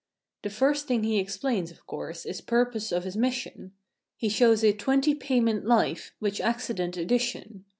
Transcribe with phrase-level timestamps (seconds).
[0.41, 3.73] The first thing he explains, of course, is purpose of his mission.
[4.17, 7.65] He shows a "Twenty Payment Life," which acci¬ dent addition.